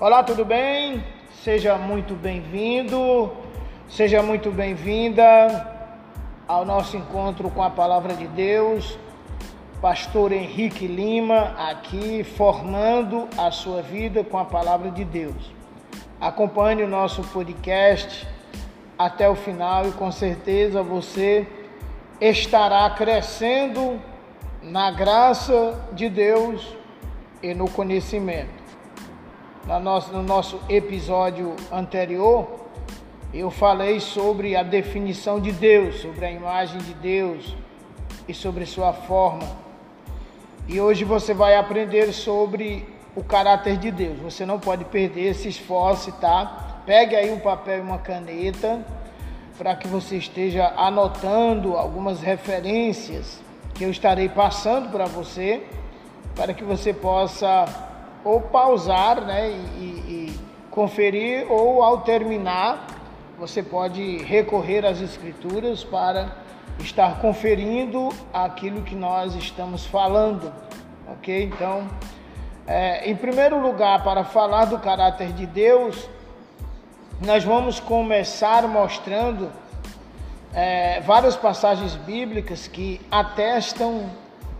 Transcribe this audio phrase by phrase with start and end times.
[0.00, 1.04] Olá, tudo bem?
[1.44, 3.30] Seja muito bem-vindo,
[3.86, 5.26] seja muito bem-vinda
[6.48, 8.98] ao nosso encontro com a palavra de Deus.
[9.78, 15.52] Pastor Henrique Lima aqui formando a sua vida com a palavra de Deus.
[16.18, 18.26] Acompanhe o nosso podcast
[18.98, 21.46] até o final e com certeza você
[22.18, 24.00] estará crescendo
[24.62, 26.74] na graça de Deus
[27.42, 28.59] e no conhecimento
[29.66, 32.48] nosso, no nosso episódio anterior,
[33.32, 37.54] eu falei sobre a definição de Deus, sobre a imagem de Deus
[38.26, 39.46] e sobre sua forma.
[40.66, 44.18] E hoje você vai aprender sobre o caráter de Deus.
[44.20, 46.82] Você não pode perder, se esforce, tá?
[46.86, 48.84] Pegue aí um papel e uma caneta
[49.58, 53.40] para que você esteja anotando algumas referências
[53.74, 55.62] que eu estarei passando para você,
[56.34, 57.89] para que você possa
[58.24, 60.40] ou pausar né, e, e,
[60.70, 62.86] conferir, ou ao terminar,
[63.38, 66.30] você pode recorrer às Escrituras para
[66.78, 70.52] estar conferindo aquilo que nós estamos falando,
[71.08, 71.44] ok?
[71.44, 71.88] Então,
[72.66, 76.08] é, em primeiro lugar, para falar do caráter de Deus,
[77.20, 79.50] nós vamos começar mostrando
[80.54, 84.08] é, várias passagens bíblicas que atestam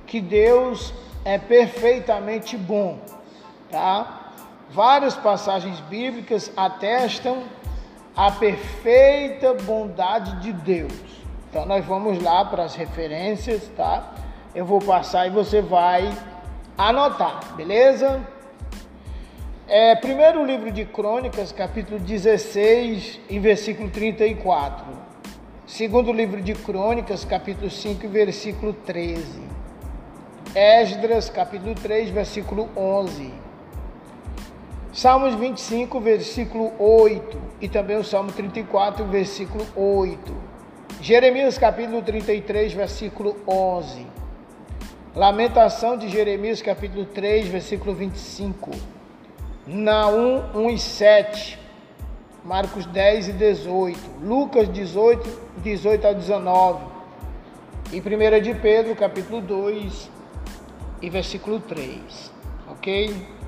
[0.06, 0.92] que Deus
[1.24, 2.98] é perfeitamente bom
[3.70, 4.32] tá?
[4.70, 7.42] Várias passagens bíblicas atestam
[8.16, 10.92] a perfeita bondade de Deus.
[11.48, 14.14] Então nós vamos lá para as referências, tá?
[14.54, 16.12] Eu vou passar e você vai
[16.76, 18.20] anotar, beleza?
[19.66, 24.84] É, primeiro livro de Crônicas, capítulo 16 e versículo 34.
[25.66, 29.40] Segundo livro de Crônicas, capítulo 5 e versículo 13.
[30.54, 33.49] Esdras, capítulo 3, versículo 11.
[34.92, 40.34] Salmos 25, versículo 8, e também o Salmo 34, versículo 8.
[41.00, 44.04] Jeremias capítulo 33, versículo 11.
[45.14, 48.72] Lamentação de Jeremias capítulo 3, versículo 25.
[49.64, 51.58] Naum 1 e 7.
[52.44, 53.98] Marcos 10 e 18.
[54.20, 56.84] Lucas 18, 18 a 19.
[57.92, 60.10] E 1 de Pedro capítulo 2
[61.00, 62.32] e versículo 3.
[62.72, 63.39] Ok?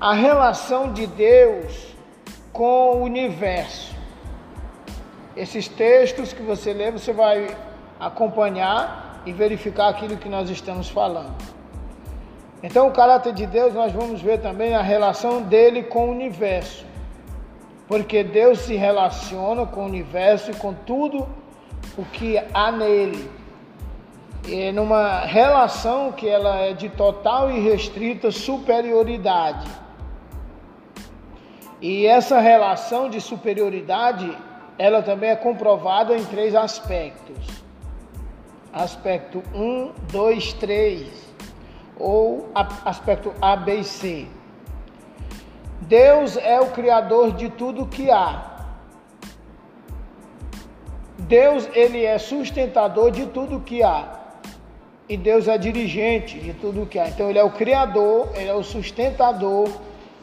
[0.00, 1.88] A relação de Deus
[2.52, 3.96] com o universo.
[5.36, 7.56] Esses textos que você lê, você vai
[7.98, 11.34] acompanhar e verificar aquilo que nós estamos falando.
[12.62, 16.86] Então, o caráter de Deus, nós vamos ver também a relação dele com o universo.
[17.88, 21.28] Porque Deus se relaciona com o universo e com tudo
[21.96, 23.30] o que há nele.
[24.46, 29.87] E numa relação que ela é de total e restrita superioridade.
[31.80, 34.36] E essa relação de superioridade,
[34.76, 37.36] ela também é comprovada em três aspectos.
[38.72, 41.08] Aspecto 1, 2, 3,
[41.96, 42.50] ou
[42.84, 44.26] aspecto A, B e C.
[45.82, 48.56] Deus é o criador de tudo que há.
[51.16, 54.16] Deus, ele é sustentador de tudo que há.
[55.08, 57.08] E Deus é dirigente de tudo que há.
[57.08, 59.68] Então ele é o criador, ele é o sustentador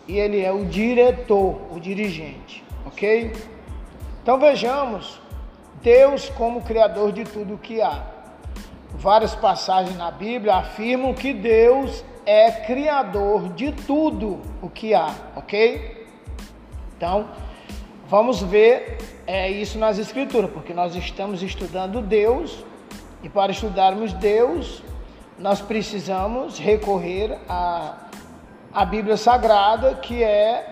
[0.08, 3.32] e ele é o diretor, o dirigente, ok?
[4.22, 5.20] Então vejamos
[5.82, 8.04] Deus como criador de tudo o que há.
[8.94, 16.08] Várias passagens na Bíblia afirmam que Deus é criador de tudo o que há, ok?
[16.98, 17.30] Então
[18.08, 22.64] vamos ver é, isso nas Escrituras, porque nós estamos estudando Deus
[23.24, 24.84] e para estudarmos Deus
[25.38, 28.05] nós precisamos recorrer a
[28.76, 30.70] a Bíblia Sagrada, que é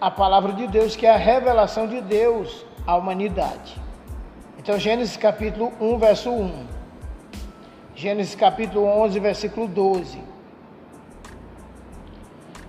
[0.00, 3.78] a palavra de Deus, que é a revelação de Deus à humanidade.
[4.58, 6.66] Então, Gênesis capítulo 1, verso 1.
[7.94, 10.18] Gênesis capítulo 11, versículo 12.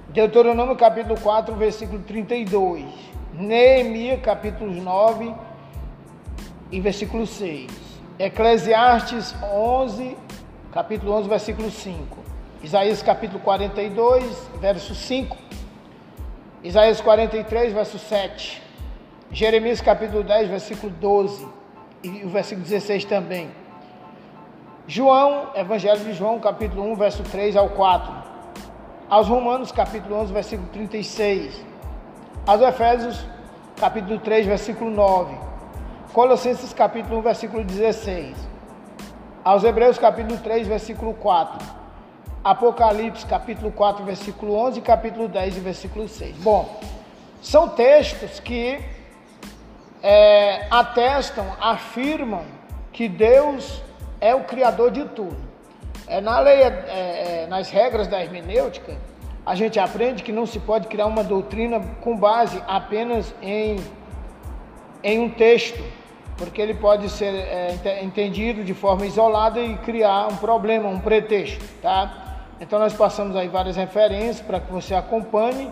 [0.09, 2.83] Deuteronômio capítulo 4, versículo 32.
[3.33, 5.33] Neemias capítulo 9
[6.69, 7.71] e versículo 6.
[8.19, 10.17] Eclesiastes 11,
[10.73, 12.22] capítulo 11, versículo 5.
[12.63, 15.35] Isaías capítulo 42, verso 5.
[16.63, 18.61] Isaías 43, verso 7.
[19.31, 21.45] Jeremias capítulo 10, versículo 12.
[22.01, 23.51] E o versículo 16 também.
[24.87, 28.13] João, Evangelho de João, capítulo 1, verso 3 ao 4.
[29.09, 31.65] Aos Romanos, capítulo 11, versículo 36.
[32.47, 33.25] Aos Efésios,
[33.75, 35.37] capítulo 3, versículo 9.
[36.13, 38.37] Colossenses, capítulo 1, versículo 16.
[39.43, 41.82] Aos Hebreus, capítulo 3, versículo 4
[42.43, 46.35] Apocalipse, capítulo 4, versículo 11, e capítulo 10, versículo 6.
[46.37, 46.77] Bom,
[47.41, 48.79] são textos que
[50.01, 52.43] é, atestam, afirmam
[52.91, 53.81] que Deus
[54.19, 55.37] é o criador de tudo.
[56.05, 58.97] É, na lei, é, é, nas regras da hermenêutica,
[59.45, 63.77] a gente aprende que não se pode criar uma doutrina com base apenas em,
[65.01, 65.81] em um texto,
[66.37, 71.63] porque ele pode ser é, entendido de forma isolada e criar um problema, um pretexto,
[71.81, 72.22] tá?
[72.63, 75.69] Então nós passamos aí várias referências para que você acompanhe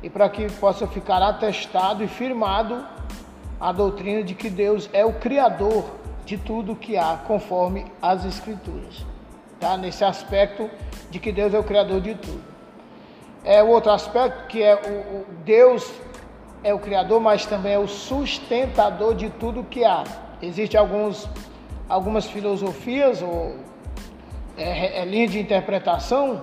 [0.00, 2.86] e para que possa ficar atestado e firmado
[3.60, 5.84] a doutrina de que Deus é o criador
[6.24, 9.04] de tudo que há, conforme as escrituras.
[9.58, 9.76] Tá?
[9.76, 10.70] Nesse aspecto
[11.10, 12.44] de que Deus é o criador de tudo.
[13.44, 14.78] É o outro aspecto que é o,
[15.22, 15.92] o Deus
[16.62, 20.04] é o criador, mas também é o sustentador de tudo que há.
[20.40, 21.28] Existem alguns,
[21.88, 23.68] algumas filosofias ou
[24.56, 26.42] é, é, linhas de interpretação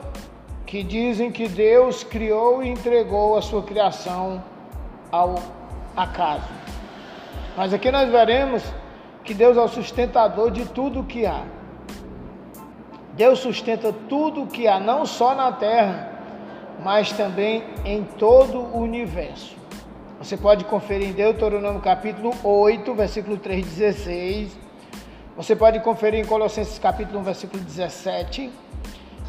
[0.65, 4.43] que dizem que Deus criou e entregou a sua criação
[5.11, 5.35] ao
[5.95, 6.49] acaso.
[7.55, 8.63] Mas aqui nós veremos
[9.23, 11.43] que Deus é o sustentador de tudo que há.
[13.13, 16.11] Deus sustenta tudo o que há, não só na terra,
[16.83, 19.55] mas também em todo o universo.
[20.19, 24.66] Você pode conferir em Deuteronômio capítulo 8, versículo 3, 16.
[25.37, 28.51] Você pode conferir em Colossenses capítulo 1, versículo 17.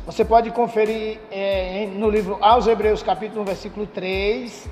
[0.06, 4.70] Você pode conferir é, no livro aos Hebreus capítulo 1, versículo 3.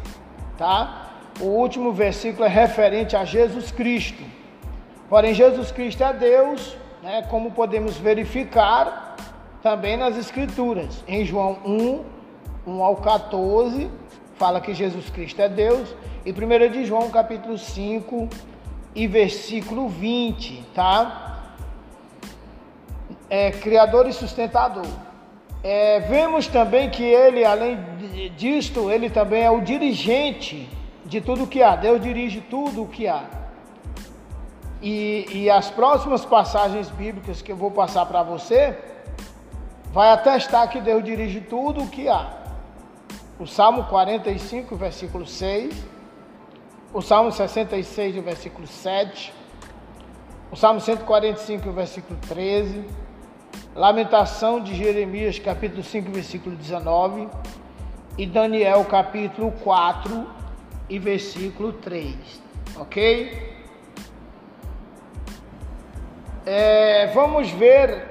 [0.56, 1.10] Tá?
[1.38, 4.22] O último versículo é referente a Jesus Cristo.
[5.10, 9.14] Porém, Jesus Cristo é Deus, né, como podemos verificar
[9.62, 11.04] também nas Escrituras.
[11.06, 12.02] Em João 1,
[12.66, 13.90] 1 ao 14,
[14.36, 15.94] fala que Jesus Cristo é Deus.
[16.24, 18.26] E 1 de João, capítulo 5
[18.96, 21.52] e versículo 20, tá?
[23.28, 24.86] É Criador e sustentador.
[25.62, 27.78] É, vemos também que ele, além
[28.36, 30.66] disto, ele também é o dirigente
[31.04, 31.76] de tudo o que há.
[31.76, 33.24] Deus dirige tudo o que há.
[34.80, 38.78] E, e as próximas passagens bíblicas que eu vou passar para você,
[39.92, 42.32] vai atestar que Deus dirige tudo o que há.
[43.38, 45.74] O Salmo 45, versículo 6,
[46.96, 49.30] o Salmo 66, versículo 7,
[50.50, 52.86] o Salmo 145, versículo 13,
[53.74, 57.28] Lamentação de Jeremias, capítulo 5, versículo 19,
[58.16, 60.26] e Daniel, capítulo 4
[60.88, 62.14] e versículo 3.
[62.78, 63.54] Ok?
[66.46, 68.06] É, vamos ver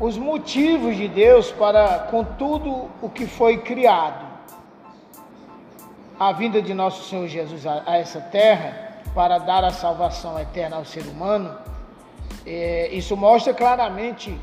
[0.00, 4.23] os motivos de Deus para com tudo o que foi criado.
[6.18, 10.84] A vinda de nosso Senhor Jesus a, essa terra para dar a salvação eterna ao
[10.84, 11.56] ser humano,
[12.46, 14.38] é, isso mostra claramente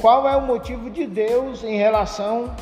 [0.00, 2.54] qual é o motivo de Deus em relação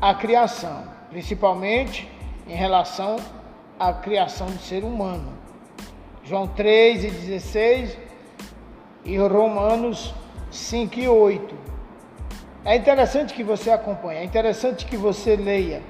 [0.00, 2.10] à criação, principalmente
[2.46, 3.16] em relação
[3.78, 5.32] à criação do ser humano.
[6.24, 7.98] João 3 e 16
[9.04, 10.12] e Romanos
[10.50, 11.56] 5 e 8.
[12.64, 15.82] É interessante que você acompanhe, é interessante que você leia,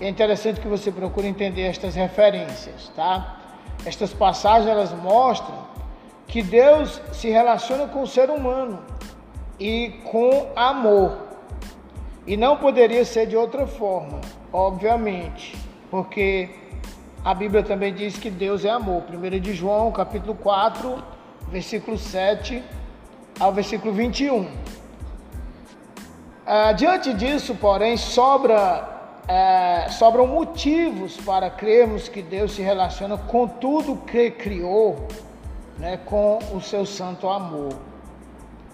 [0.00, 3.36] é interessante que você procure entender estas referências, tá?
[3.84, 5.64] Estas passagens elas mostram
[6.26, 8.80] que Deus se relaciona com o ser humano
[9.58, 11.18] e com amor.
[12.26, 14.20] E não poderia ser de outra forma,
[14.52, 15.54] obviamente,
[15.90, 16.50] porque
[17.24, 19.04] a Bíblia também diz que Deus é amor.
[19.10, 21.02] 1 de João, capítulo 4,
[21.48, 22.62] versículo 7
[23.38, 24.48] ao versículo 21.
[26.46, 28.93] Ah, diante disso, porém, sobra,
[29.26, 35.08] é, sobram motivos para crermos que Deus se relaciona com tudo que criou,
[35.78, 37.74] né, com o seu santo amor.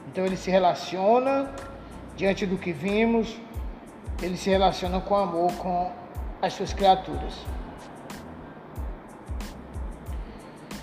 [0.09, 1.55] Então ele se relaciona
[2.17, 3.37] diante do que vimos,
[4.21, 5.91] ele se relaciona com amor com
[6.43, 7.35] as suas criaturas.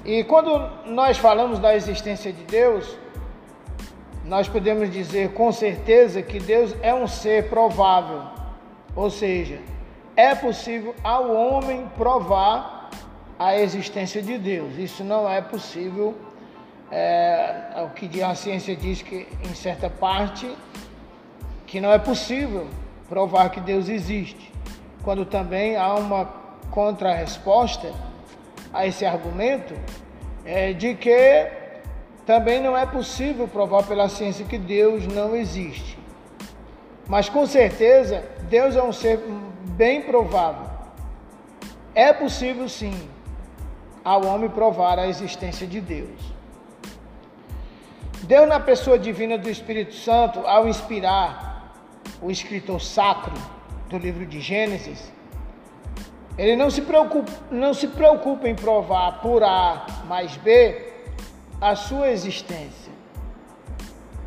[0.05, 2.97] E quando nós falamos da existência de Deus,
[4.23, 8.36] nós podemos dizer com certeza que Deus é um ser provável,
[8.97, 9.59] ou seja,
[10.15, 12.89] é possível ao homem provar
[13.37, 14.75] a existência de Deus.
[14.75, 16.15] Isso não é possível,
[16.91, 20.51] é, é o que a ciência diz que em certa parte
[21.67, 22.65] que não é possível
[23.07, 24.51] provar que Deus existe,
[25.03, 26.25] quando também há uma
[26.71, 27.93] contra-resposta
[28.73, 29.75] a esse argumento
[30.43, 31.51] é, de que
[32.25, 35.97] também não é possível provar pela ciência que Deus não existe.
[37.07, 39.19] Mas com certeza, Deus é um ser
[39.75, 40.67] bem provável.
[41.93, 43.09] É possível sim
[44.03, 46.37] ao homem provar a existência de Deus.
[48.23, 51.73] Deus, na pessoa divina do Espírito Santo, ao inspirar
[52.21, 53.33] o escritor sacro
[53.89, 55.11] do livro de Gênesis,
[56.37, 60.93] ele não se preocupa, não se preocupa em provar por A mais B
[61.59, 62.93] a sua existência.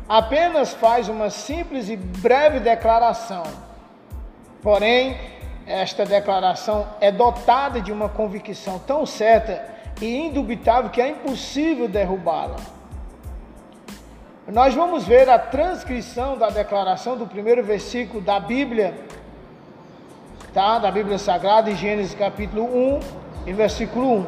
[0.07, 3.43] Apenas faz uma simples e breve declaração.
[4.61, 5.17] Porém,
[5.65, 9.63] esta declaração é dotada de uma convicção tão certa
[9.99, 12.57] e indubitável que é impossível derrubá-la.
[14.47, 18.93] Nós vamos ver a transcrição da declaração do primeiro versículo da Bíblia,
[20.53, 20.77] tá?
[20.77, 22.99] Da Bíblia Sagrada, em Gênesis capítulo 1
[23.47, 24.25] e versículo 1.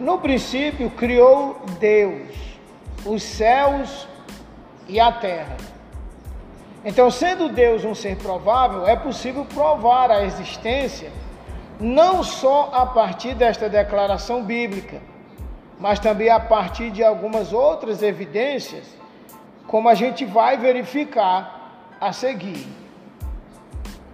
[0.00, 2.28] No princípio criou Deus
[3.04, 4.06] os céus
[4.88, 5.56] e a terra.
[6.88, 11.10] Então, sendo Deus um ser provável, é possível provar a existência
[11.80, 15.02] não só a partir desta declaração bíblica,
[15.80, 18.84] mas também a partir de algumas outras evidências,
[19.66, 22.64] como a gente vai verificar a seguir.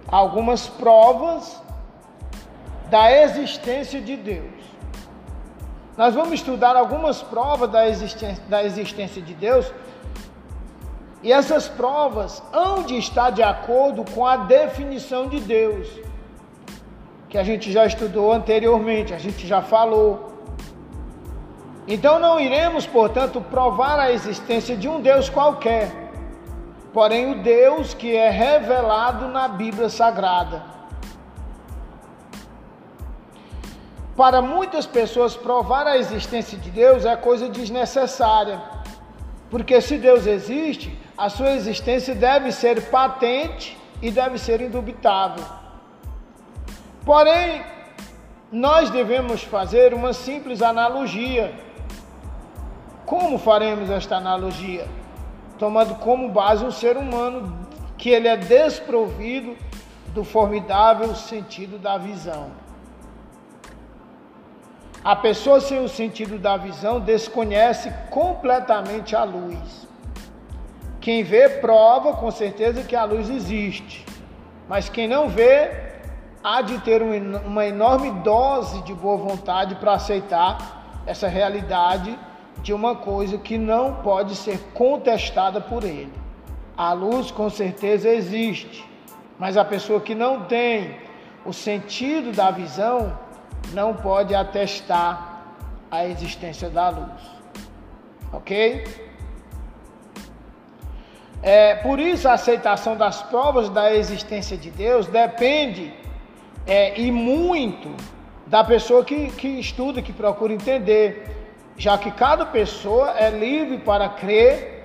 [0.07, 1.61] Algumas provas
[2.89, 4.63] da existência de Deus.
[5.95, 9.71] Nós vamos estudar algumas provas da existência, da existência de Deus,
[11.23, 15.87] e essas provas hão de estar de acordo com a definição de Deus
[17.33, 20.33] que a gente já estudou anteriormente, a gente já falou.
[21.87, 25.91] Então não iremos, portanto, provar a existência de um Deus qualquer,
[26.93, 30.61] porém o Deus que é revelado na Bíblia Sagrada.
[34.15, 38.61] Para muitas pessoas, provar a existência de Deus é coisa desnecessária,
[39.53, 45.45] porque se Deus existe, a sua existência deve ser patente e deve ser indubitável.
[47.05, 47.63] Porém,
[48.51, 51.53] nós devemos fazer uma simples analogia.
[53.05, 54.87] Como faremos esta analogia?
[55.59, 57.55] Tomando como base um ser humano
[57.95, 59.55] que ele é desprovido
[60.15, 62.49] do formidável sentido da visão.
[65.03, 69.85] A pessoa sem o sentido da visão desconhece completamente a luz.
[71.01, 74.05] Quem vê prova com certeza que a luz existe,
[74.69, 75.71] mas quem não vê
[76.41, 82.17] há de ter uma enorme dose de boa vontade para aceitar essa realidade
[82.61, 86.13] de uma coisa que não pode ser contestada por ele.
[86.77, 88.89] A luz com certeza existe,
[89.37, 90.95] mas a pessoa que não tem
[91.45, 93.19] o sentido da visão
[93.71, 95.45] não pode atestar
[95.89, 97.21] a existência da luz.
[98.31, 98.83] Ok?
[101.41, 105.93] É, por isso, a aceitação das provas da existência de Deus depende
[106.65, 107.93] é, e muito
[108.47, 114.07] da pessoa que, que estuda, que procura entender, já que cada pessoa é livre para
[114.09, 114.83] crer,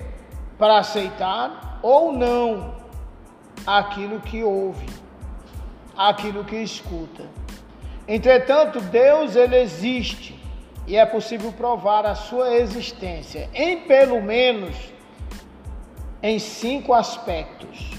[0.58, 2.74] para aceitar ou não
[3.66, 4.86] aquilo que ouve,
[5.96, 7.24] aquilo que escuta.
[8.08, 10.34] Entretanto, Deus ele existe
[10.86, 14.74] e é possível provar a sua existência em pelo menos
[16.22, 17.90] em cinco aspectos,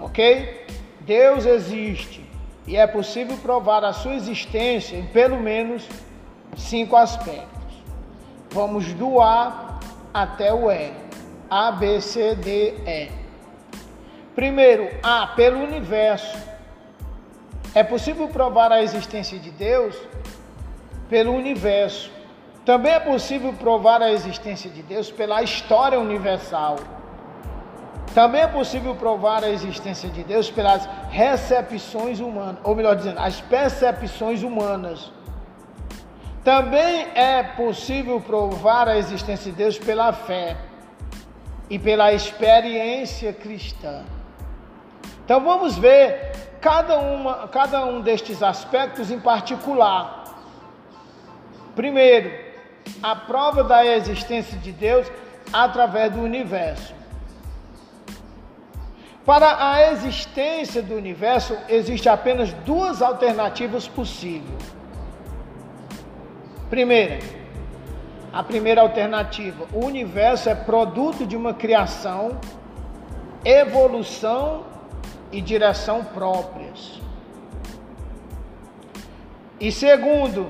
[0.00, 0.66] ok?
[1.02, 2.28] Deus existe
[2.66, 5.88] e é possível provar a sua existência em pelo menos
[6.56, 7.54] cinco aspectos.
[8.50, 9.78] Vamos do A
[10.12, 10.92] até o E.
[11.48, 13.08] A, B, C, D, E.
[14.34, 16.36] Primeiro, A, pelo universo.
[17.74, 19.96] É possível provar a existência de Deus
[21.08, 22.10] pelo universo.
[22.64, 26.76] Também é possível provar a existência de Deus pela história universal.
[28.14, 33.40] Também é possível provar a existência de Deus pelas recepções humanas, ou melhor dizendo, as
[33.40, 35.12] percepções humanas.
[36.44, 40.56] Também é possível provar a existência de Deus pela fé
[41.68, 44.04] e pela experiência cristã.
[45.24, 46.32] Então vamos ver
[46.64, 50.24] cada, uma, cada um destes aspectos em particular.
[51.76, 52.32] Primeiro,
[53.02, 55.06] a prova da existência de Deus
[55.52, 56.94] através do universo.
[59.26, 64.74] Para a existência do universo, existe apenas duas alternativas possíveis.
[66.70, 67.18] Primeira,
[68.32, 72.38] a primeira alternativa: o universo é produto de uma criação,
[73.44, 74.72] evolução
[75.34, 77.00] e direção próprias.
[79.60, 80.46] E segundo,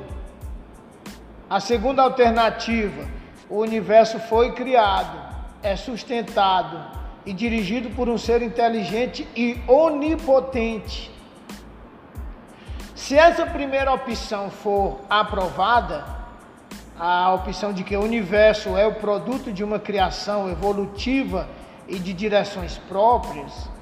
[1.49, 3.09] a segunda alternativa:
[3.49, 5.19] o universo foi criado,
[5.63, 6.79] é sustentado
[7.25, 11.11] e dirigido por um ser inteligente e onipotente.
[12.95, 16.05] Se essa primeira opção for aprovada,
[16.99, 21.49] a opção de que o universo é o produto de uma criação evolutiva
[21.89, 23.74] e de direções próprias,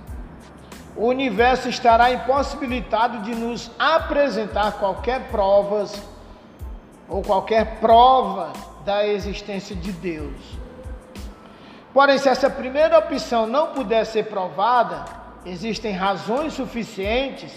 [0.96, 6.02] o universo estará impossibilitado de nos apresentar qualquer provas
[7.08, 8.52] ou qualquer prova
[8.84, 10.36] da existência de Deus.
[11.92, 15.04] Porém, se essa primeira opção não puder ser provada,
[15.44, 17.52] existem razões suficientes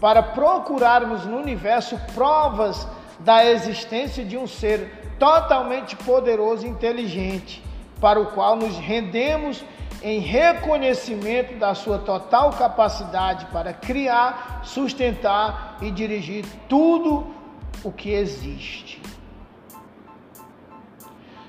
[0.00, 2.86] para procurarmos no universo provas
[3.20, 7.62] da existência de um ser totalmente poderoso e inteligente,
[8.00, 9.64] para o qual nos rendemos
[10.02, 17.26] em reconhecimento da sua total capacidade para criar, sustentar e dirigir tudo
[17.84, 19.00] o que existe.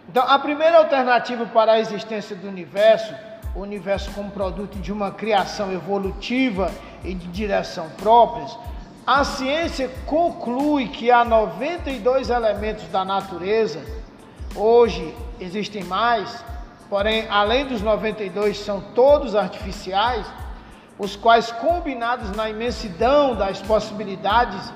[0.07, 3.13] Então, a primeira alternativa para a existência do universo,
[3.55, 6.71] o universo como produto de uma criação evolutiva
[7.03, 8.55] e de direção próprias,
[9.05, 13.83] a ciência conclui que há 92 elementos da natureza,
[14.55, 16.43] hoje existem mais,
[16.93, 20.27] porém, além dos 92, são todos artificiais,
[20.99, 24.71] os quais, combinados na imensidão das possibilidades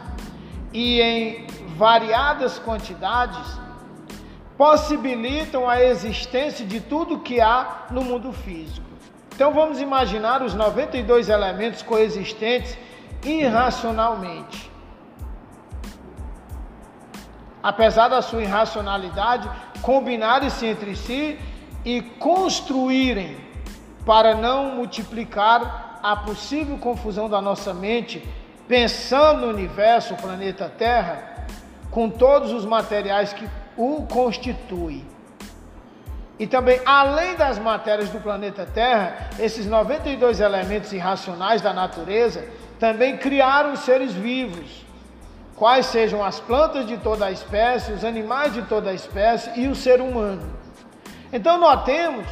[0.73, 1.45] e em
[1.77, 3.47] variadas quantidades,
[4.57, 8.87] possibilitam a existência de tudo que há no mundo físico.
[9.35, 12.75] Então vamos imaginar os 92 elementos coexistentes
[13.23, 14.71] irracionalmente.
[17.61, 19.47] Apesar da sua irracionalidade,
[19.83, 21.37] combinarem-se entre si
[21.87, 23.37] e construírem
[24.05, 28.27] para não multiplicar a possível confusão da nossa mente,
[28.67, 31.47] pensando no universo, o planeta Terra,
[31.89, 35.05] com todos os materiais que o constituem.
[36.37, 42.45] E também, além das matérias do planeta Terra, esses 92 elementos irracionais da natureza
[42.77, 44.85] também criaram os seres vivos,
[45.55, 49.69] quais sejam as plantas de toda a espécie, os animais de toda a espécie e
[49.69, 50.66] o ser humano.
[51.31, 52.25] Então, notemos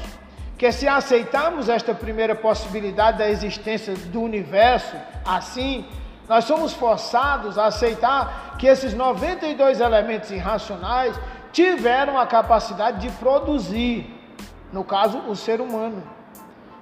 [0.58, 5.86] que se aceitarmos esta primeira possibilidade da existência do universo assim,
[6.28, 11.16] nós somos forçados a aceitar que esses 92 elementos irracionais
[11.52, 14.12] tiveram a capacidade de produzir,
[14.72, 16.02] no caso, o ser humano.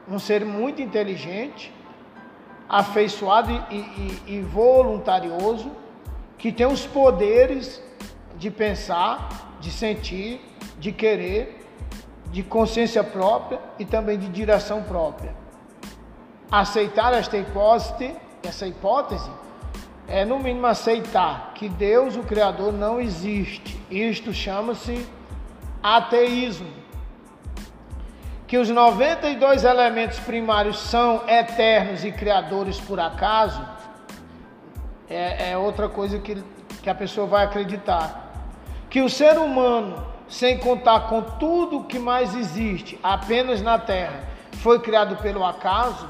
[0.08, 1.73] Um ser muito inteligente,
[2.67, 5.71] afeiçoado e, e, e voluntarioso,
[6.38, 7.82] que tem os poderes
[8.38, 10.41] de pensar, de sentir,
[10.80, 11.62] de querer,
[12.34, 15.36] de consciência própria e também de direção própria.
[16.52, 19.30] Aceitar esta hipótese, essa hipótese
[20.08, 23.80] é no mínimo aceitar que Deus, o Criador, não existe.
[23.89, 25.08] Isto chama-se
[25.82, 26.72] ateísmo.
[28.48, 33.63] Que os 92 elementos primários são eternos e criadores por acaso,
[35.08, 36.43] é, é outra coisa que,
[36.82, 38.50] que a pessoa vai acreditar.
[38.89, 44.79] Que o ser humano, sem contar com tudo que mais existe apenas na Terra, foi
[44.79, 46.07] criado pelo acaso,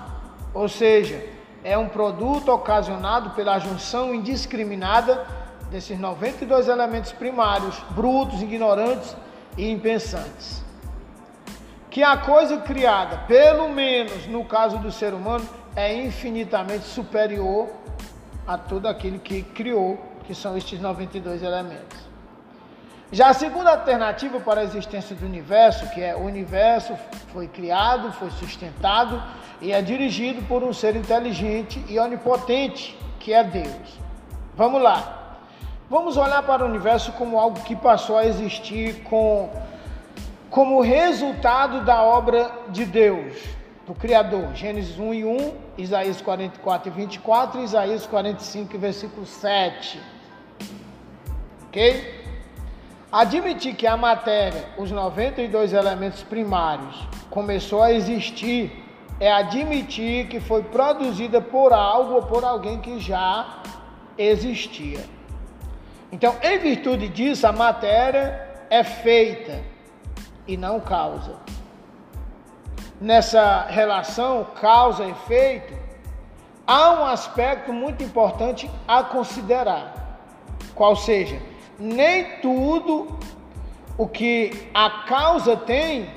[0.54, 1.24] ou seja,
[1.64, 5.26] é um produto ocasionado pela junção indiscriminada
[5.72, 9.16] desses 92 elementos primários, brutos, ignorantes
[9.58, 10.64] e impensantes.
[11.90, 17.70] Que a coisa criada, pelo menos no caso do ser humano, é infinitamente superior
[18.46, 22.13] a tudo aquilo que criou, que são estes 92 elementos.
[23.14, 26.98] Já a segunda alternativa para a existência do universo, que é o universo
[27.32, 29.22] foi criado, foi sustentado
[29.62, 34.00] e é dirigido por um ser inteligente e onipotente, que é Deus.
[34.56, 35.38] Vamos lá.
[35.92, 39.48] Vamos olhar para o universo como algo que passou a existir com,
[40.50, 43.36] como resultado da obra de Deus,
[43.86, 44.56] do Criador.
[44.56, 50.02] Gênesis 1 e 1, Isaías 44 e 24, Isaías 45 versículo 7.
[51.68, 52.23] Ok?
[53.14, 58.84] Admitir que a matéria, os 92 elementos primários, começou a existir
[59.20, 63.60] é admitir que foi produzida por algo ou por alguém que já
[64.18, 65.06] existia.
[66.12, 69.62] Então, em virtude disso, a matéria é feita
[70.48, 71.36] e não causa.
[73.00, 75.72] Nessa relação causa efeito,
[76.66, 80.20] há um aspecto muito importante a considerar,
[80.74, 81.53] qual seja,
[81.84, 83.20] nem tudo
[83.98, 86.10] o que a causa tem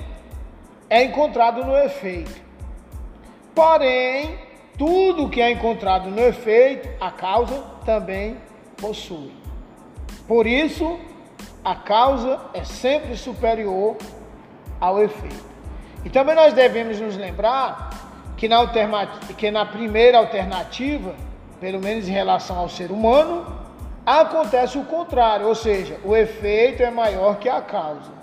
[0.89, 2.41] é encontrado no efeito.
[3.53, 4.39] Porém,
[4.79, 8.37] tudo que é encontrado no efeito, a causa também
[8.77, 9.33] possui.
[10.29, 11.01] Por isso,
[11.65, 13.97] a causa é sempre superior
[14.81, 15.45] ao efeito.
[16.05, 17.91] E também nós devemos nos lembrar
[18.37, 18.65] que na,
[19.37, 21.17] que na primeira alternativa,
[21.61, 23.66] pelo menos em relação ao ser humano,
[24.07, 28.15] acontece o contrário, ou seja, o efeito é maior que a causa.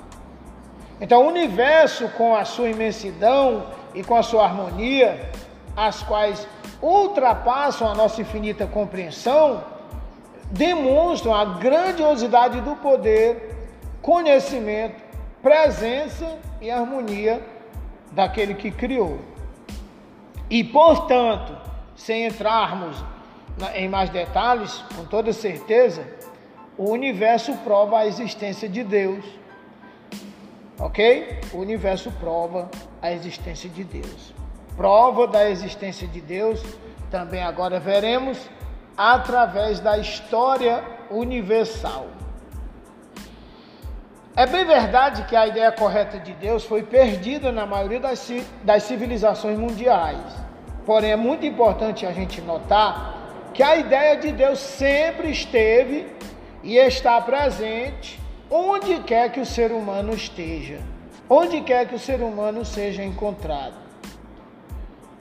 [1.02, 5.30] Então, o universo, com a sua imensidão e com a sua harmonia,
[5.76, 6.48] as quais
[6.82, 9.64] ultrapassam a nossa infinita compreensão,
[10.50, 13.68] demonstram a grandiosidade do poder,
[14.02, 15.02] conhecimento,
[15.42, 17.42] presença e harmonia
[18.12, 19.20] daquele que criou.
[20.50, 21.58] E, portanto,
[21.96, 23.04] sem entrarmos
[23.76, 26.06] em mais detalhes, com toda certeza,
[26.78, 29.24] o universo prova a existência de Deus.
[30.80, 31.40] Ok?
[31.54, 32.70] O universo prova
[33.02, 34.34] a existência de Deus.
[34.76, 36.64] Prova da existência de Deus,
[37.12, 38.38] também agora veremos,
[38.98, 42.08] através da história universal.
[44.36, 48.28] É bem verdade que a ideia correta de Deus foi perdida na maioria das,
[48.64, 50.18] das civilizações mundiais.
[50.88, 53.23] Porém, é muito importante a gente notar
[53.54, 56.08] que a ideia de Deus sempre esteve
[56.64, 60.80] e está presente onde quer que o ser humano esteja,
[61.30, 63.76] onde quer que o ser humano seja encontrado.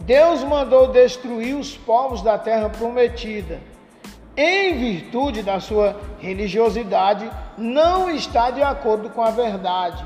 [0.01, 3.61] Deus mandou destruir os povos da terra prometida,
[4.37, 10.05] em virtude da sua religiosidade, não está de acordo com a verdade.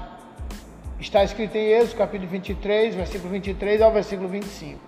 [0.98, 4.85] Está escrito em Êxodo capítulo 23, versículo 23 ao versículo 25.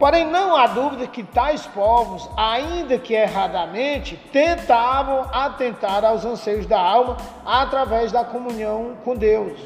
[0.00, 6.80] Porém, não há dúvida que tais povos, ainda que erradamente, tentavam atentar aos anseios da
[6.80, 9.60] alma através da comunhão com Deus.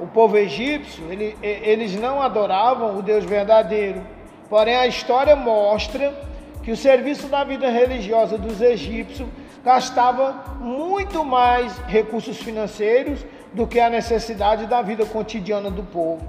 [0.00, 4.04] O povo egípcio, ele, eles não adoravam o Deus verdadeiro.
[4.50, 6.12] Porém, a história mostra
[6.64, 9.28] que o serviço da vida religiosa dos egípcios
[9.62, 16.26] gastava muito mais recursos financeiros do que a necessidade da vida cotidiana do povo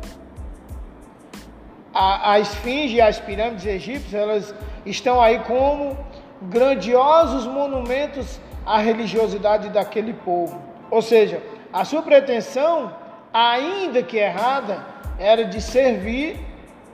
[1.93, 5.97] a, a esfinge e as pirâmides egípcias, elas estão aí como
[6.41, 10.61] grandiosos monumentos à religiosidade daquele povo.
[10.91, 12.93] Ou seja, a sua pretensão,
[13.33, 14.85] ainda que errada,
[15.19, 16.39] era de servir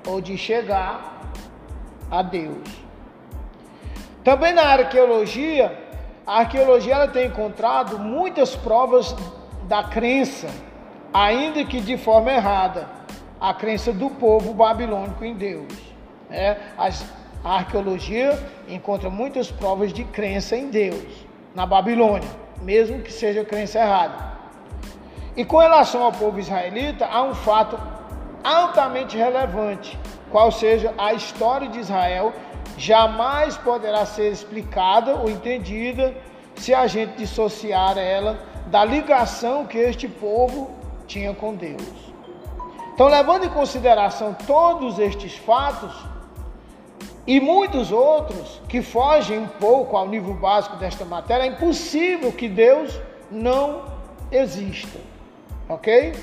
[0.07, 1.21] ou de chegar
[2.09, 2.83] a Deus.
[4.23, 5.77] Também na arqueologia,
[6.25, 9.15] a arqueologia ela tem encontrado muitas provas
[9.67, 10.47] da crença,
[11.13, 13.02] ainda que de forma errada
[13.43, 15.73] a crença do povo babilônico em Deus.
[16.31, 17.05] É, as,
[17.43, 21.03] a arqueologia encontra muitas provas de crença em Deus
[21.53, 22.29] na Babilônia,
[22.61, 24.15] mesmo que seja crença errada.
[25.35, 27.77] E com relação ao povo israelita, há um fato
[28.41, 29.99] altamente relevante,
[30.31, 32.31] qual seja a história de Israel
[32.77, 36.15] jamais poderá ser explicada ou entendida
[36.55, 40.71] se a gente dissociar ela da ligação que este povo
[41.05, 42.02] tinha com Deus.
[42.93, 45.91] Então, levando em consideração todos estes fatos
[47.25, 52.47] e muitos outros que fogem um pouco ao nível básico desta matéria, é impossível que
[52.47, 52.99] Deus
[53.31, 53.85] não
[54.31, 54.99] exista.
[55.67, 56.13] Ok?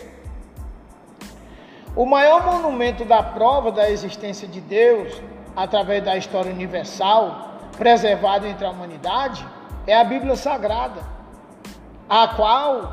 [1.97, 5.21] O maior monumento da prova da existência de Deus,
[5.57, 9.45] através da história universal, preservada entre a humanidade,
[9.89, 11.01] é a Bíblia Sagrada,
[12.09, 12.93] a qual,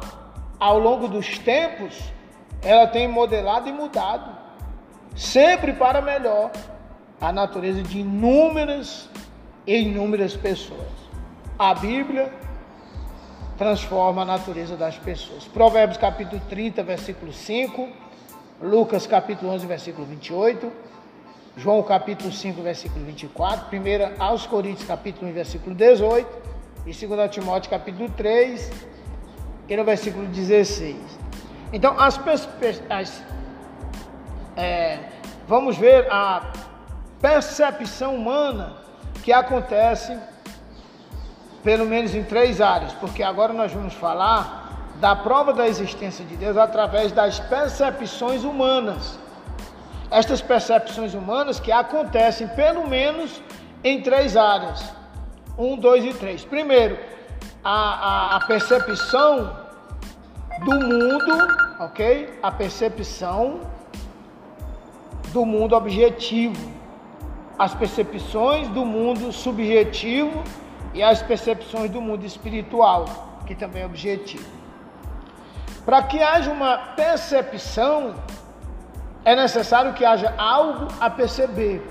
[0.60, 2.17] ao longo dos tempos,
[2.62, 4.36] ela tem modelado e mudado,
[5.16, 6.52] sempre para melhor,
[7.20, 9.10] a natureza de inúmeras
[9.66, 10.88] e inúmeras pessoas.
[11.58, 12.32] A Bíblia
[13.58, 15.46] transforma a natureza das pessoas.
[15.46, 17.90] Provérbios capítulo 30, versículo 5,
[18.62, 20.72] Lucas capítulo 11, versículo 28,
[21.56, 26.28] João capítulo 5, versículo 24, 1 aos Coríntios capítulo 1, versículo 18
[26.86, 28.72] e 2 Timóteo capítulo 3
[29.68, 31.27] e no versículo 16.
[31.74, 32.20] Então, as,
[34.56, 35.00] é,
[35.48, 36.42] vamos ver a
[37.22, 38.74] percepção humana
[39.24, 40.18] que acontece
[41.64, 46.38] pelo menos em três áreas, porque agora nós vamos falar da prova da existência de
[46.38, 49.20] Deus através das percepções humanas.
[50.10, 53.42] Estas percepções humanas que acontecem pelo menos
[53.84, 54.82] em três áreas:
[55.58, 56.46] um, dois e três.
[56.46, 56.98] Primeiro,
[57.62, 59.67] a, a, a percepção
[60.64, 61.48] do mundo,
[61.80, 62.40] ok?
[62.42, 63.62] A percepção
[65.32, 66.72] do mundo objetivo,
[67.58, 70.44] as percepções do mundo subjetivo
[70.94, 73.06] e as percepções do mundo espiritual,
[73.46, 74.46] que também é objetivo.
[75.86, 78.16] Para que haja uma percepção,
[79.24, 81.82] é necessário que haja algo a perceber.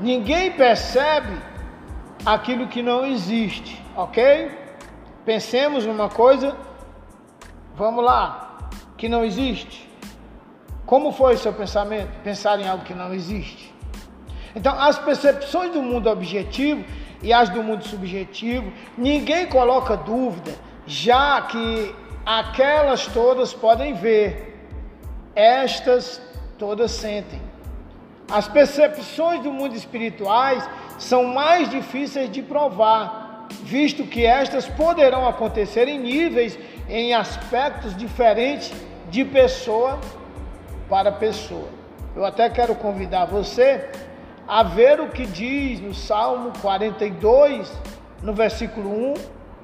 [0.00, 1.36] Ninguém percebe
[2.24, 4.50] aquilo que não existe, ok?
[5.24, 6.56] Pensemos numa coisa
[7.76, 9.86] Vamos lá, que não existe.
[10.86, 12.08] Como foi o seu pensamento?
[12.24, 13.74] Pensar em algo que não existe.
[14.54, 16.82] Então, as percepções do mundo objetivo
[17.22, 20.54] e as do mundo subjetivo, ninguém coloca dúvida,
[20.86, 24.58] já que aquelas todas podem ver.
[25.34, 26.22] Estas
[26.58, 27.42] todas sentem.
[28.30, 30.66] As percepções do mundo espirituais
[30.98, 38.72] são mais difíceis de provar, visto que estas poderão acontecer em níveis, em aspectos diferentes
[39.10, 39.98] de pessoa
[40.88, 41.68] para pessoa.
[42.14, 43.90] Eu até quero convidar você
[44.46, 47.70] a ver o que diz no Salmo 42,
[48.22, 49.14] no versículo 1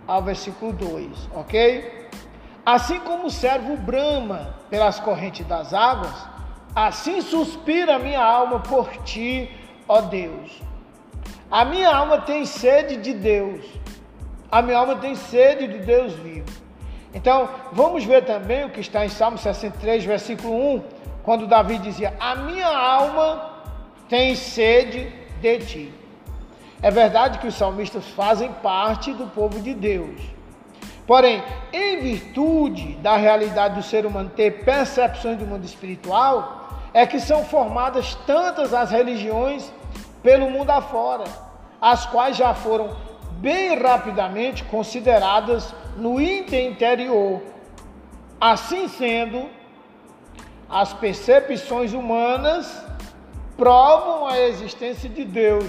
[0.07, 2.09] ao versículo 2, ok?
[2.67, 6.15] Assim como o servo brama pelas correntes das águas,
[6.75, 9.51] assim suspira a minha alma por ti,
[9.89, 10.61] ó Deus.
[11.51, 13.65] A minha alma tem sede de Deus.
[14.51, 16.62] A minha alma tem sede de Deus vivo.
[17.15, 20.83] Então, vamos ver também o que está em Salmo 63, versículo 1,
[21.23, 23.51] quando Davi dizia: A minha alma
[24.09, 25.95] tem sede de ti.
[26.81, 30.21] É verdade que os salmistas fazem parte do povo de Deus.
[31.07, 37.21] Porém, em virtude da realidade do ser humano ter percepções do mundo espiritual, é que
[37.21, 39.73] são formadas tantas as religiões
[40.23, 41.25] pelo mundo afora,
[41.81, 42.91] as quais já foram
[43.43, 47.43] bem rapidamente consideradas no interior.
[48.41, 49.51] Assim sendo,
[50.71, 52.65] as percepções humanas
[53.57, 55.69] provam a existência de Deus.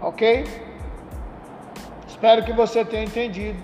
[0.00, 0.46] Ok?
[2.06, 3.58] Espero que você tenha entendido.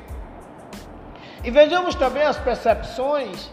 [1.44, 3.50] E vejamos também as percepções,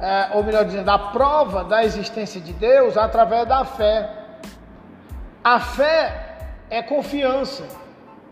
[0.00, 4.10] é, ou melhor dizendo, a prova da existência de Deus através da fé.
[5.42, 6.30] A fé
[6.70, 7.64] é confiança,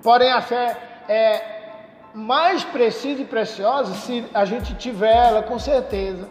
[0.03, 0.77] porém a fé
[1.09, 1.59] é
[2.15, 6.29] mais precisa e preciosa se a gente tiver ela com certeza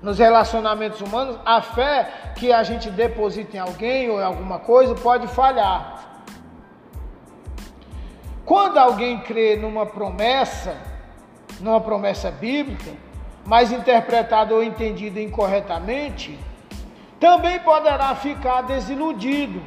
[0.00, 4.94] nos relacionamentos humanos, a fé que a gente deposita em alguém ou em alguma coisa
[4.94, 6.22] pode falhar.
[8.44, 10.76] Quando alguém crê numa promessa,
[11.60, 12.92] numa promessa bíblica,
[13.44, 16.38] mas interpretada ou entendida incorretamente,
[17.18, 19.60] também poderá ficar desiludido.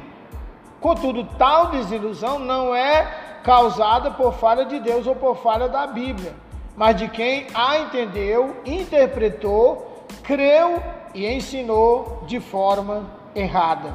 [0.82, 6.34] Contudo, tal desilusão não é causada por falha de Deus ou por falha da Bíblia,
[6.76, 10.82] mas de quem a entendeu, interpretou creu
[11.14, 13.94] e ensinou de forma errada.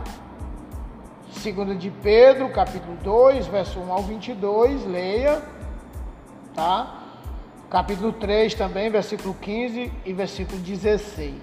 [1.32, 5.42] Segunda de Pedro, capítulo 2, verso 1 ao 22, leia,
[6.56, 7.04] tá?
[7.70, 11.36] Capítulo 3 também, versículo 15 e versículo 16.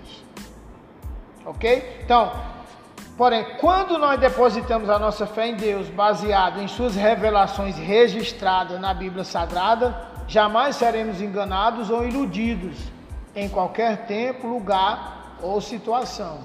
[1.44, 2.00] OK?
[2.02, 2.32] Então,
[3.16, 8.92] porém, quando nós depositamos a nossa fé em Deus baseado em suas revelações registradas na
[8.92, 9.94] Bíblia Sagrada,
[10.26, 12.76] jamais seremos enganados ou iludidos
[13.34, 16.38] em qualquer tempo, lugar ou situação.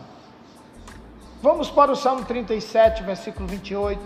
[1.41, 4.01] Vamos para o Salmo 37, versículo 28,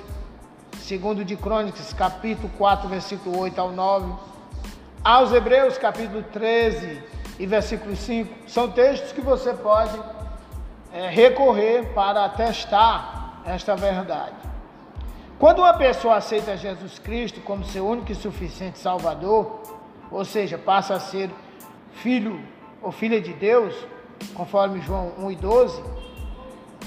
[0.78, 4.14] segundo de Crônicas, capítulo 4, versículo 8 ao 9.
[5.04, 7.02] Aos Hebreus, capítulo 13
[7.40, 8.48] e versículo 5.
[8.48, 10.00] São textos que você pode
[10.94, 14.36] é, recorrer para atestar esta verdade.
[15.40, 19.62] Quando uma pessoa aceita Jesus Cristo como seu único e suficiente Salvador,
[20.12, 21.32] ou seja, passa a ser
[21.94, 22.40] filho
[22.82, 23.76] ou filha de Deus,
[24.36, 25.84] conforme João 1 e 12,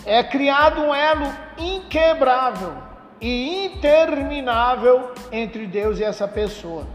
[0.07, 1.27] é criado um elo
[1.59, 2.75] inquebrável
[3.21, 6.87] e interminável entre Deus e essa pessoa.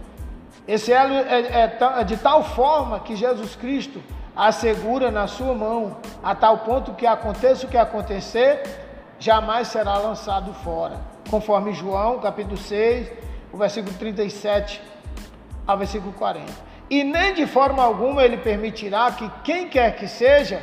[0.68, 4.02] Esse elo é, é, é de tal forma que Jesus Cristo
[4.36, 8.64] assegura na sua mão, a tal ponto que aconteça o que acontecer,
[9.20, 11.00] jamais será lançado fora.
[11.30, 13.12] Conforme João, capítulo 6,
[13.52, 14.82] o versículo 37
[15.68, 20.62] ao versículo 40 e nem de forma alguma ele permitirá que quem quer que seja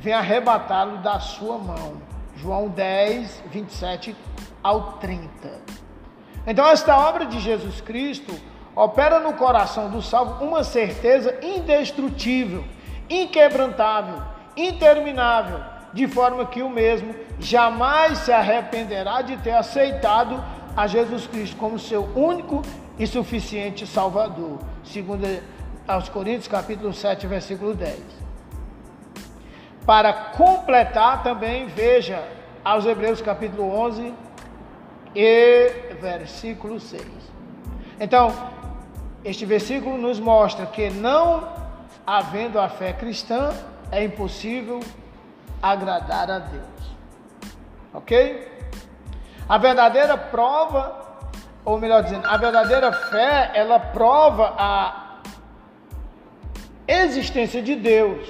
[0.00, 2.00] venha arrebatá-lo da sua mão.
[2.34, 4.16] João 10, 27
[4.62, 5.28] ao 30.
[6.46, 8.32] Então, esta obra de Jesus Cristo
[8.74, 12.64] opera no coração do salvo uma certeza indestrutível,
[13.08, 14.22] inquebrantável,
[14.56, 15.60] interminável,
[15.92, 20.42] de forma que o mesmo jamais se arrependerá de ter aceitado
[20.76, 22.62] a Jesus Cristo como seu único
[22.98, 24.58] e suficiente Salvador.
[24.84, 25.26] Segundo
[25.86, 27.98] aos Coríntios, capítulo 7, versículo 10.
[29.86, 32.22] Para completar também, veja
[32.62, 34.12] aos Hebreus, capítulo 11
[35.14, 37.02] e versículo 6.
[37.98, 38.32] Então,
[39.24, 41.57] este versículo nos mostra que não
[42.08, 43.50] havendo a fé cristã,
[43.92, 44.80] é impossível
[45.62, 46.64] agradar a Deus.
[47.92, 48.50] Ok?
[49.46, 51.18] A verdadeira prova,
[51.66, 55.18] ou melhor dizendo, a verdadeira fé, ela prova a
[56.86, 58.26] existência de Deus.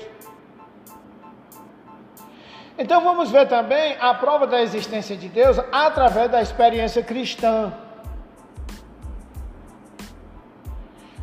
[2.76, 7.72] Então vamos ver também a prova da existência de Deus através da experiência cristã.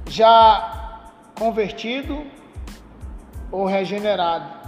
[0.08, 1.02] Já
[1.38, 2.35] convertido
[3.52, 4.66] ou regenerado.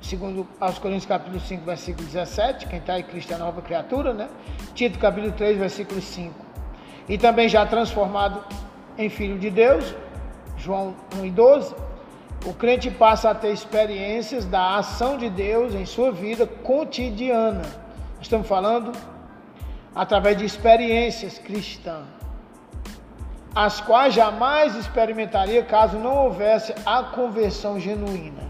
[0.00, 4.28] segundo aos Coríntios capítulo 5, versículo 17, quem está em Cristo é nova criatura, né?
[4.74, 6.34] Tito capítulo 3, versículo 5.
[7.08, 8.44] E também já transformado
[8.98, 9.94] em filho de Deus,
[10.58, 11.74] João 1 e 12,
[12.46, 17.62] o crente passa a ter experiências da ação de Deus em sua vida cotidiana.
[18.20, 18.92] Estamos falando
[19.94, 22.06] através de experiências cristãs,
[23.54, 28.42] as quais jamais experimentaria caso não houvesse a conversão genuína.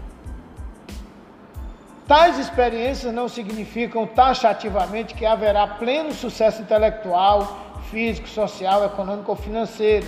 [2.07, 7.57] Tais experiências não significam taxativamente que haverá pleno sucesso intelectual,
[7.89, 10.07] físico, social, econômico ou financeiro,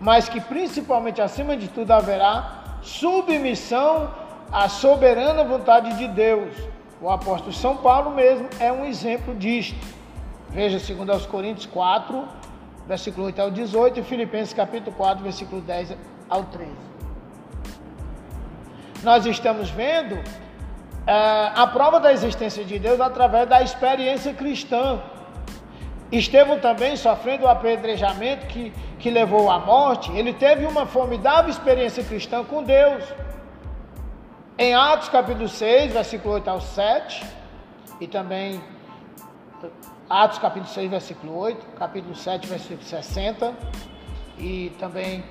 [0.00, 4.10] mas que principalmente, acima de tudo, haverá submissão
[4.50, 6.52] à soberana vontade de Deus.
[7.00, 9.78] O apóstolo São Paulo mesmo é um exemplo disto.
[10.50, 12.24] Veja, segundo aos Coríntios 4,
[12.86, 15.96] versículo 8 ao 18, e Filipenses capítulo 4, versículo 10
[16.28, 16.70] ao 13.
[19.02, 20.16] Nós estamos vendo
[21.06, 25.00] é, a prova da existência de Deus através da experiência cristã.
[26.10, 32.04] Estevão também, sofrendo o apedrejamento que, que levou à morte, ele teve uma formidável experiência
[32.04, 33.02] cristã com Deus.
[34.58, 37.24] Em Atos capítulo 6, versículo 8 ao 7,
[38.00, 38.60] e também
[40.08, 43.54] Atos capítulo 6, versículo 8, capítulo 7, versículo 60,
[44.38, 45.24] e também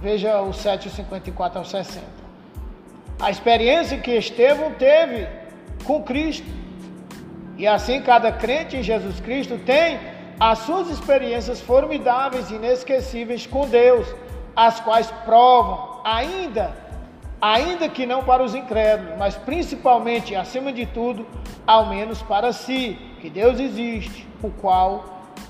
[0.00, 2.16] veja o 7, 54 ao 60
[3.18, 5.26] a experiência que Estevão teve
[5.84, 6.46] com Cristo.
[7.56, 9.98] E assim cada crente em Jesus Cristo tem
[10.38, 14.06] as suas experiências formidáveis e inesquecíveis com Deus,
[14.54, 16.76] as quais provam ainda,
[17.54, 21.26] ainda que não para os incrédulos, mas principalmente, acima de tudo,
[21.66, 25.04] ao menos para si, que Deus existe, o qual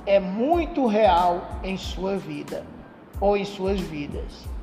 [0.05, 2.65] é muito real em sua vida
[3.21, 4.57] ou em suas vidas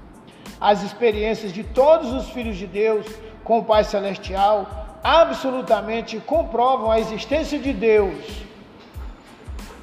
[0.63, 3.05] as experiências de todos os filhos de Deus
[3.43, 8.45] com o Pai Celestial absolutamente comprovam a existência de Deus.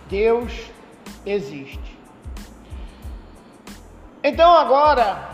[0.08, 0.50] Deus
[1.26, 1.98] existe.
[4.24, 5.28] Então agora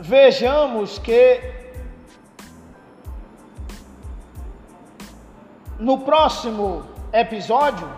[0.00, 1.40] vejamos que
[5.78, 7.88] no próximo episódio,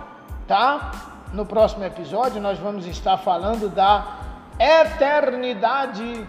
[0.46, 0.92] tá?
[1.32, 4.18] No próximo episódio nós vamos estar falando da
[4.58, 6.26] eternidade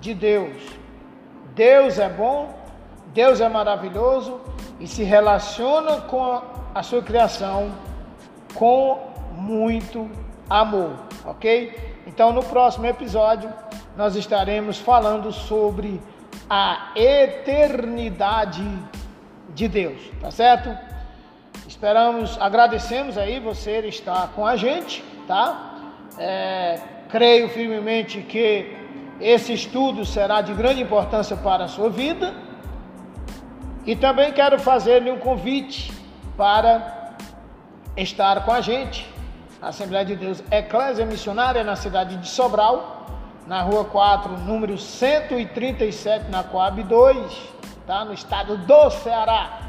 [0.00, 0.62] de Deus.
[1.54, 2.54] Deus é bom,
[3.06, 4.40] Deus é maravilhoso
[4.78, 6.42] e se relaciona com
[6.74, 7.72] a sua criação
[8.54, 10.10] com muito
[10.48, 10.92] amor,
[11.24, 11.94] ok?
[12.06, 13.50] Então, no próximo episódio,
[13.96, 16.00] nós estaremos falando sobre
[16.48, 18.64] a eternidade
[19.54, 20.76] de Deus, tá certo?
[21.66, 25.72] Esperamos, agradecemos aí você estar com a gente, tá?
[26.18, 26.78] É,
[27.08, 28.76] creio firmemente que
[29.20, 32.34] esse estudo será de grande importância para a sua vida.
[33.86, 35.92] E também quero fazer-lhe um convite
[36.36, 37.14] para
[37.96, 39.08] estar com a gente,
[39.60, 42.93] na Assembleia de Deus Eclésia Missionária, na cidade de Sobral,
[43.46, 47.48] na rua 4, número 137, na Coab 2,
[47.86, 48.04] tá?
[48.04, 49.60] no estado do Ceará.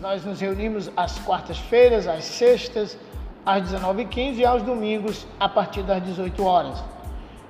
[0.00, 2.98] Nós nos reunimos às quartas-feiras, às sextas,
[3.44, 6.82] às 19h15 e aos domingos a partir das 18 horas.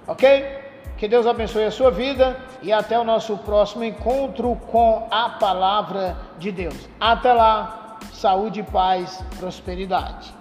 [0.06, 0.64] Ok?
[0.98, 6.16] Que Deus abençoe a sua vida e até o nosso próximo encontro com a palavra
[6.38, 6.88] de Deus.
[7.00, 10.35] Até lá, saúde, paz, prosperidade.